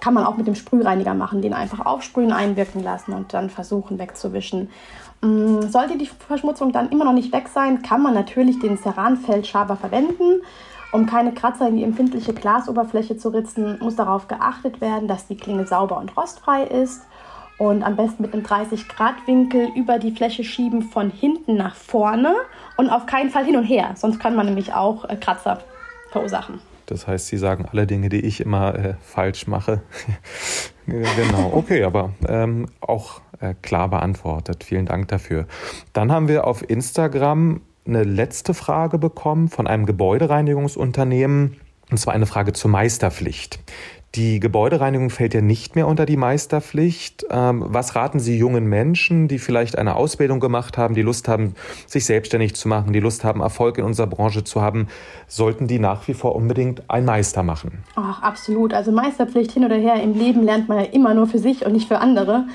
Kann 0.00 0.14
man 0.14 0.24
auch 0.24 0.36
mit 0.36 0.46
dem 0.46 0.54
Sprühreiniger 0.54 1.14
machen, 1.14 1.40
den 1.40 1.54
einfach 1.54 1.86
aufsprühen, 1.86 2.32
einwirken 2.32 2.82
lassen 2.82 3.12
und 3.12 3.32
dann 3.32 3.48
versuchen 3.48 3.98
wegzuwischen. 3.98 4.70
Mm, 5.20 5.62
sollte 5.62 5.98
die 5.98 6.06
Verschmutzung 6.06 6.72
dann 6.72 6.90
immer 6.90 7.04
noch 7.04 7.12
nicht 7.12 7.32
weg 7.32 7.48
sein, 7.52 7.82
kann 7.82 8.02
man 8.02 8.14
natürlich 8.14 8.60
den 8.60 8.78
Ceranfeldschaber 8.78 9.76
verwenden. 9.76 10.42
Um 10.90 11.06
keine 11.06 11.32
Kratzer 11.34 11.68
in 11.68 11.76
die 11.76 11.84
empfindliche 11.84 12.32
Glasoberfläche 12.32 13.16
zu 13.16 13.28
ritzen, 13.28 13.78
muss 13.80 13.96
darauf 13.96 14.26
geachtet 14.26 14.80
werden, 14.80 15.06
dass 15.06 15.26
die 15.26 15.36
Klinge 15.36 15.66
sauber 15.66 15.98
und 15.98 16.16
rostfrei 16.16 16.64
ist. 16.64 17.02
Und 17.58 17.82
am 17.82 17.96
besten 17.96 18.22
mit 18.22 18.32
einem 18.32 18.44
30-Grad-Winkel 18.44 19.70
über 19.74 19.98
die 19.98 20.12
Fläche 20.12 20.44
schieben 20.44 20.82
von 20.82 21.10
hinten 21.10 21.56
nach 21.56 21.74
vorne 21.74 22.34
und 22.76 22.88
auf 22.88 23.06
keinen 23.06 23.30
Fall 23.30 23.44
hin 23.44 23.56
und 23.56 23.64
her. 23.64 23.90
Sonst 23.96 24.20
kann 24.20 24.36
man 24.36 24.46
nämlich 24.46 24.72
auch 24.72 25.04
äh, 25.04 25.16
Kratzer 25.16 25.58
verursachen. 26.10 26.60
Das 26.86 27.06
heißt, 27.06 27.26
Sie 27.26 27.36
sagen 27.36 27.66
alle 27.70 27.86
Dinge, 27.86 28.08
die 28.08 28.20
ich 28.20 28.40
immer 28.40 28.74
äh, 28.74 28.94
falsch 29.00 29.46
mache. 29.46 29.82
genau, 30.86 31.50
okay, 31.52 31.82
aber 31.82 32.12
ähm, 32.26 32.66
auch 32.80 33.20
äh, 33.40 33.54
klar 33.60 33.88
beantwortet. 33.88 34.64
Vielen 34.64 34.86
Dank 34.86 35.08
dafür. 35.08 35.46
Dann 35.92 36.10
haben 36.10 36.28
wir 36.28 36.46
auf 36.46 36.68
Instagram 36.68 37.60
eine 37.88 38.04
letzte 38.04 38.54
Frage 38.54 38.98
bekommen 38.98 39.48
von 39.48 39.66
einem 39.66 39.86
Gebäudereinigungsunternehmen, 39.86 41.56
und 41.90 41.96
zwar 41.98 42.14
eine 42.14 42.26
Frage 42.26 42.52
zur 42.52 42.70
Meisterpflicht. 42.70 43.60
Die 44.14 44.40
Gebäudereinigung 44.40 45.10
fällt 45.10 45.34
ja 45.34 45.42
nicht 45.42 45.76
mehr 45.76 45.86
unter 45.86 46.06
die 46.06 46.16
Meisterpflicht. 46.16 47.26
Ähm, 47.30 47.62
was 47.66 47.94
raten 47.94 48.20
Sie 48.20 48.38
jungen 48.38 48.64
Menschen, 48.66 49.28
die 49.28 49.38
vielleicht 49.38 49.76
eine 49.76 49.96
Ausbildung 49.96 50.40
gemacht 50.40 50.78
haben, 50.78 50.94
die 50.94 51.02
Lust 51.02 51.28
haben, 51.28 51.54
sich 51.86 52.06
selbstständig 52.06 52.56
zu 52.56 52.68
machen, 52.68 52.94
die 52.94 53.00
Lust 53.00 53.22
haben, 53.22 53.42
Erfolg 53.42 53.76
in 53.76 53.84
unserer 53.84 54.06
Branche 54.06 54.44
zu 54.44 54.62
haben? 54.62 54.88
Sollten 55.26 55.66
die 55.66 55.78
nach 55.78 56.08
wie 56.08 56.14
vor 56.14 56.34
unbedingt 56.36 56.88
einen 56.88 57.04
Meister 57.04 57.42
machen? 57.42 57.84
Ach, 57.96 58.22
absolut. 58.22 58.72
Also 58.72 58.92
Meisterpflicht 58.92 59.52
hin 59.52 59.64
oder 59.64 59.76
her. 59.76 60.02
Im 60.02 60.14
Leben 60.14 60.42
lernt 60.42 60.68
man 60.68 60.78
ja 60.78 60.84
immer 60.86 61.12
nur 61.12 61.26
für 61.26 61.38
sich 61.38 61.66
und 61.66 61.72
nicht 61.72 61.88
für 61.88 61.98
andere. 61.98 62.46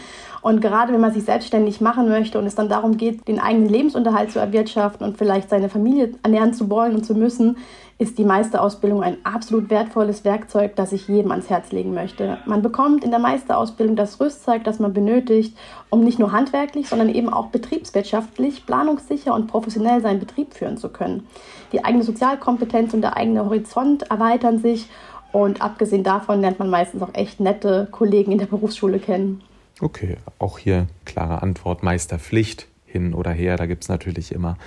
Und 0.43 0.59
gerade 0.59 0.91
wenn 0.91 0.99
man 0.99 1.13
sich 1.13 1.23
selbstständig 1.23 1.79
machen 1.79 2.09
möchte 2.09 2.37
und 2.37 2.45
es 2.45 2.53
dann 2.53 2.67
darum 2.67 2.97
geht, 2.97 3.29
den 3.29 3.39
eigenen 3.39 3.69
Lebensunterhalt 3.69 4.29
zu 4.29 4.39
erwirtschaften 4.39 5.07
und 5.07 5.17
vielleicht 5.17 5.49
seine 5.49 5.69
Familie 5.69 6.11
ernähren 6.21 6.53
zu 6.53 6.69
wollen 6.69 6.95
und 6.95 7.05
zu 7.05 7.15
müssen, 7.15 7.55
ist 7.97 8.17
die 8.17 8.25
Meisterausbildung 8.25 9.03
ein 9.03 9.15
absolut 9.23 9.69
wertvolles 9.69 10.25
Werkzeug, 10.25 10.75
das 10.75 10.91
ich 10.91 11.07
jedem 11.07 11.31
ans 11.31 11.49
Herz 11.49 11.71
legen 11.71 11.93
möchte. 11.93 12.39
Man 12.45 12.61
bekommt 12.61 13.05
in 13.05 13.11
der 13.11 13.21
Meisterausbildung 13.21 13.95
das 13.95 14.19
Rüstzeug, 14.19 14.65
das 14.65 14.79
man 14.79 14.91
benötigt, 14.91 15.57
um 15.89 16.03
nicht 16.03 16.19
nur 16.19 16.33
handwerklich, 16.33 16.89
sondern 16.89 17.07
eben 17.07 17.29
auch 17.31 17.47
betriebswirtschaftlich, 17.47 18.65
planungssicher 18.65 19.33
und 19.33 19.47
professionell 19.47 20.01
seinen 20.01 20.19
Betrieb 20.19 20.53
führen 20.53 20.75
zu 20.75 20.89
können. 20.89 21.25
Die 21.71 21.85
eigene 21.85 22.03
Sozialkompetenz 22.03 22.93
und 22.93 23.01
der 23.01 23.15
eigene 23.15 23.45
Horizont 23.45 24.11
erweitern 24.11 24.59
sich 24.59 24.89
und 25.31 25.61
abgesehen 25.61 26.03
davon 26.03 26.41
lernt 26.41 26.59
man 26.59 26.69
meistens 26.69 27.01
auch 27.01 27.13
echt 27.13 27.39
nette 27.39 27.87
Kollegen 27.91 28.33
in 28.33 28.39
der 28.39 28.47
Berufsschule 28.47 28.99
kennen. 28.99 29.41
Okay, 29.79 30.17
auch 30.39 30.59
hier 30.59 30.87
klare 31.05 31.41
Antwort, 31.41 31.83
Meisterpflicht 31.83 32.67
hin 32.85 33.13
oder 33.13 33.31
her. 33.31 33.57
Da 33.57 33.65
gibt 33.65 33.83
es 33.83 33.89
natürlich 33.89 34.31
immer 34.31 34.57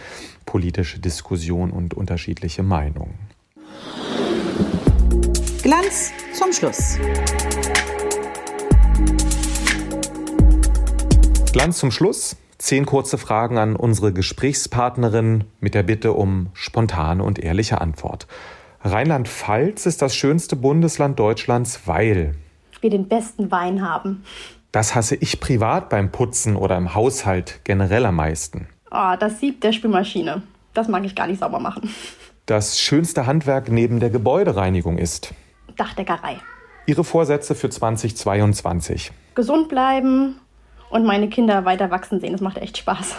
politische 0.45 0.99
Diskussion 0.99 1.71
und 1.71 1.95
unterschiedliche 1.95 2.63
Meinungen. 2.63 3.15
Glanz 5.63 6.13
zum 6.33 6.53
Schluss. 6.53 6.99
Glanz 11.53 11.79
zum 11.79 11.91
Schluss. 11.91 12.37
Zehn 12.59 12.87
kurze 12.87 13.19
Fragen 13.19 13.59
an 13.59 13.77
unsere 13.77 14.13
Gesprächspartnerin 14.13 15.45
mit 15.61 15.75
der 15.75 15.83
Bitte 15.83 16.15
um 16.15 16.49
spontane 16.55 17.23
und 17.23 17.39
ehrliche 17.39 17.81
Antwort. 17.81 18.27
Rheinland-Pfalz 18.83 19.87
ist 19.87 20.03
das 20.03 20.17
schönste 20.17 20.57
Bundesland 20.57 21.19
Deutschlands, 21.19 21.83
weil 21.87 22.35
wir 22.81 22.91
den 22.91 23.09
besten 23.09 23.51
Wein 23.51 23.83
haben. 23.83 24.25
Das 24.73 24.95
hasse 24.95 25.17
ich 25.17 25.41
privat 25.41 25.89
beim 25.89 26.11
Putzen 26.13 26.57
oder 26.57 26.77
im 26.77 26.95
Haushalt 26.95 27.61
generell 27.65 28.05
am 28.07 28.17
meisten. 28.17 28.69
Oh, 28.91 29.15
das 29.19 29.41
Sieb 29.41 29.61
der 29.61 29.73
Spülmaschine. 29.73 30.43
Das 30.75 30.89
mag 30.89 31.05
ich 31.05 31.15
gar 31.15 31.27
nicht 31.27 31.41
sauber 31.41 31.59
machen. 31.59 31.91
Das 32.47 32.79
schönste 32.79 33.27
Handwerk 33.27 33.71
neben 33.71 33.99
der 33.99 34.11
Gebäudereinigung 34.11 34.99
ist 34.99 35.35
Dachdeckerei. 35.77 36.39
Ihre 36.87 37.03
Vorsätze 37.03 37.55
für 37.55 37.69
2022. 37.69 39.11
Gesund 39.35 39.69
bleiben 39.69 40.37
und 40.91 41.05
meine 41.05 41.29
Kinder 41.29 41.65
weiter 41.65 41.91
wachsen 41.91 42.21
sehen. 42.21 42.33
Das 42.33 42.41
macht 42.41 42.59
echt 42.59 42.79
Spaß. 42.79 43.17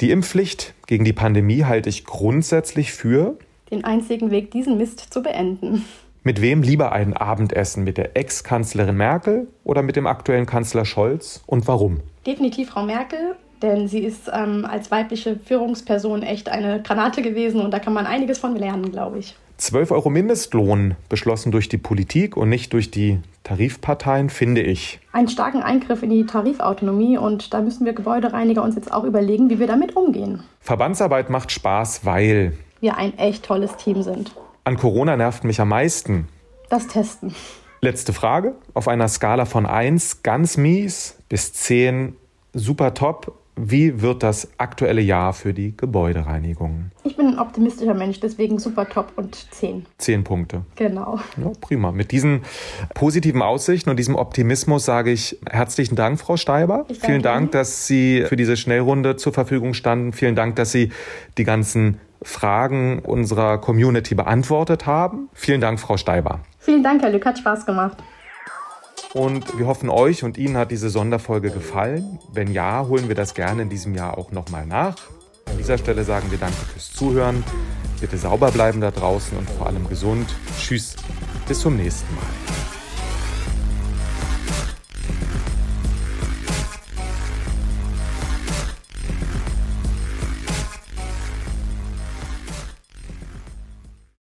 Die 0.00 0.10
Impfpflicht 0.10 0.74
gegen 0.86 1.04
die 1.04 1.12
Pandemie 1.12 1.64
halte 1.64 1.90
ich 1.90 2.06
grundsätzlich 2.06 2.92
für 2.92 3.36
den 3.70 3.84
einzigen 3.84 4.30
Weg, 4.30 4.50
diesen 4.50 4.78
Mist 4.78 5.12
zu 5.12 5.22
beenden. 5.22 5.84
Mit 6.22 6.42
wem 6.42 6.60
lieber 6.60 6.92
ein 6.92 7.16
Abendessen? 7.16 7.82
Mit 7.82 7.96
der 7.96 8.14
Ex-Kanzlerin 8.14 8.94
Merkel 8.94 9.48
oder 9.64 9.82
mit 9.82 9.96
dem 9.96 10.06
aktuellen 10.06 10.44
Kanzler 10.44 10.84
Scholz 10.84 11.42
und 11.46 11.66
warum? 11.66 12.00
Definitiv 12.26 12.68
Frau 12.68 12.82
Merkel, 12.82 13.36
denn 13.62 13.88
sie 13.88 14.00
ist 14.00 14.30
ähm, 14.30 14.66
als 14.68 14.90
weibliche 14.90 15.38
Führungsperson 15.38 16.22
echt 16.22 16.50
eine 16.50 16.82
Granate 16.82 17.22
gewesen 17.22 17.62
und 17.62 17.70
da 17.70 17.78
kann 17.78 17.94
man 17.94 18.04
einiges 18.04 18.36
von 18.36 18.54
lernen, 18.54 18.92
glaube 18.92 19.18
ich. 19.18 19.34
12 19.56 19.92
Euro 19.92 20.10
Mindestlohn, 20.10 20.94
beschlossen 21.08 21.52
durch 21.52 21.70
die 21.70 21.78
Politik 21.78 22.36
und 22.36 22.50
nicht 22.50 22.74
durch 22.74 22.90
die 22.90 23.20
Tarifparteien, 23.42 24.28
finde 24.28 24.60
ich. 24.60 25.00
Einen 25.12 25.28
starken 25.28 25.62
Eingriff 25.62 26.02
in 26.02 26.10
die 26.10 26.26
Tarifautonomie 26.26 27.16
und 27.16 27.54
da 27.54 27.62
müssen 27.62 27.86
wir 27.86 27.94
Gebäudereiniger 27.94 28.62
uns 28.62 28.74
jetzt 28.74 28.92
auch 28.92 29.04
überlegen, 29.04 29.48
wie 29.48 29.58
wir 29.58 29.66
damit 29.66 29.96
umgehen. 29.96 30.42
Verbandsarbeit 30.60 31.30
macht 31.30 31.50
Spaß, 31.50 32.04
weil 32.04 32.52
wir 32.80 32.98
ein 32.98 33.16
echt 33.18 33.46
tolles 33.46 33.74
Team 33.76 34.02
sind. 34.02 34.32
An 34.70 34.76
Corona 34.76 35.16
nervt 35.16 35.42
mich 35.42 35.60
am 35.60 35.70
meisten. 35.70 36.28
Das 36.68 36.86
Testen. 36.86 37.34
Letzte 37.80 38.12
Frage. 38.12 38.54
Auf 38.72 38.86
einer 38.86 39.08
Skala 39.08 39.44
von 39.44 39.66
1 39.66 40.22
ganz 40.22 40.56
mies 40.56 41.18
bis 41.28 41.52
10 41.54 42.14
super 42.52 42.94
top. 42.94 43.36
Wie 43.56 44.00
wird 44.00 44.22
das 44.22 44.48
aktuelle 44.58 45.00
Jahr 45.00 45.32
für 45.32 45.52
die 45.52 45.76
Gebäudereinigung? 45.76 46.92
Ich 47.02 47.16
bin 47.16 47.26
ein 47.26 47.38
optimistischer 47.40 47.94
Mensch, 47.94 48.20
deswegen 48.20 48.60
super 48.60 48.88
top 48.88 49.10
und 49.16 49.34
10. 49.52 49.86
10 49.98 50.22
Punkte. 50.22 50.64
Genau. 50.76 51.18
Ja, 51.36 51.50
prima. 51.60 51.90
Mit 51.90 52.12
diesen 52.12 52.42
positiven 52.94 53.42
Aussichten 53.42 53.90
und 53.90 53.96
diesem 53.96 54.14
Optimismus 54.14 54.84
sage 54.84 55.10
ich 55.10 55.36
herzlichen 55.50 55.96
Dank, 55.96 56.20
Frau 56.20 56.36
Steiber. 56.36 56.86
Vielen 57.00 57.22
Dank, 57.22 57.50
dass 57.50 57.88
Sie 57.88 58.24
für 58.24 58.36
diese 58.36 58.56
Schnellrunde 58.56 59.16
zur 59.16 59.32
Verfügung 59.32 59.74
standen. 59.74 60.12
Vielen 60.12 60.36
Dank, 60.36 60.54
dass 60.54 60.70
Sie 60.70 60.92
die 61.38 61.44
ganzen 61.44 61.98
Fragen 62.22 63.00
unserer 63.00 63.58
Community 63.58 64.14
beantwortet 64.14 64.86
haben. 64.86 65.28
Vielen 65.32 65.60
Dank, 65.60 65.80
Frau 65.80 65.96
Steiber. 65.96 66.40
Vielen 66.58 66.82
Dank, 66.82 67.02
Herr 67.02 67.10
Lück, 67.10 67.24
hat 67.24 67.38
Spaß 67.38 67.66
gemacht. 67.66 67.96
Und 69.12 69.58
wir 69.58 69.66
hoffen, 69.66 69.88
euch 69.88 70.22
und 70.22 70.38
Ihnen 70.38 70.56
hat 70.56 70.70
diese 70.70 70.88
Sonderfolge 70.88 71.50
gefallen. 71.50 72.20
Wenn 72.32 72.52
ja, 72.52 72.86
holen 72.86 73.08
wir 73.08 73.16
das 73.16 73.34
gerne 73.34 73.62
in 73.62 73.68
diesem 73.68 73.94
Jahr 73.94 74.16
auch 74.18 74.30
nochmal 74.30 74.66
nach. 74.66 74.96
An 75.46 75.58
dieser 75.58 75.78
Stelle 75.78 76.04
sagen 76.04 76.30
wir 76.30 76.38
Danke 76.38 76.54
fürs 76.72 76.92
Zuhören. 76.92 77.42
Bitte 78.00 78.16
sauber 78.16 78.52
bleiben 78.52 78.80
da 78.80 78.90
draußen 78.90 79.36
und 79.36 79.50
vor 79.50 79.66
allem 79.66 79.88
gesund. 79.88 80.34
Tschüss. 80.58 80.94
Bis 81.48 81.60
zum 81.60 81.76
nächsten 81.76 82.14
Mal. 82.14 82.49